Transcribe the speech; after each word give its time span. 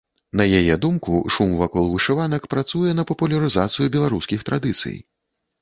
На 0.39 0.45
яе 0.59 0.77
думку, 0.85 1.19
шум 1.35 1.51
вакол 1.59 1.85
вышыванак 1.91 2.49
працуе 2.53 2.97
на 3.01 3.07
папулярызацыю 3.13 3.91
беларускіх 3.97 4.39
традыцый. 4.49 4.99